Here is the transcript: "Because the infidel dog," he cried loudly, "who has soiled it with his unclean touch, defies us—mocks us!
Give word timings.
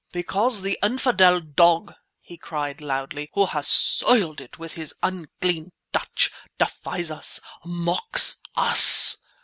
"Because 0.11 0.63
the 0.63 0.79
infidel 0.81 1.39
dog," 1.39 1.93
he 2.21 2.35
cried 2.35 2.81
loudly, 2.81 3.29
"who 3.35 3.45
has 3.45 3.67
soiled 3.67 4.41
it 4.41 4.57
with 4.57 4.73
his 4.73 4.95
unclean 5.03 5.73
touch, 5.93 6.31
defies 6.57 7.11
us—mocks 7.11 8.39
us! 8.55 9.17